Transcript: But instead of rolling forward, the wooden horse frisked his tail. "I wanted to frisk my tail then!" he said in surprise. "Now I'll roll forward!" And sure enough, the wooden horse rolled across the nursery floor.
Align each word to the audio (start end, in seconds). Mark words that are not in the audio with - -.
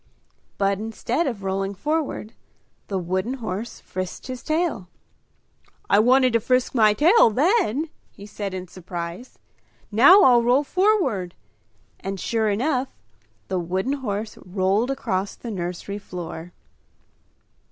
But 0.57 0.79
instead 0.79 1.27
of 1.27 1.43
rolling 1.43 1.75
forward, 1.75 2.33
the 2.87 2.97
wooden 2.97 3.35
horse 3.35 3.79
frisked 3.79 4.25
his 4.25 4.41
tail. 4.41 4.87
"I 5.91 5.99
wanted 5.99 6.33
to 6.33 6.39
frisk 6.39 6.73
my 6.73 6.95
tail 6.95 7.29
then!" 7.29 7.87
he 8.11 8.25
said 8.25 8.55
in 8.55 8.67
surprise. 8.67 9.37
"Now 9.91 10.23
I'll 10.23 10.41
roll 10.41 10.63
forward!" 10.63 11.35
And 11.99 12.19
sure 12.19 12.49
enough, 12.49 12.95
the 13.47 13.59
wooden 13.59 13.93
horse 13.93 14.39
rolled 14.43 14.89
across 14.89 15.35
the 15.35 15.51
nursery 15.51 15.99
floor. 15.99 16.51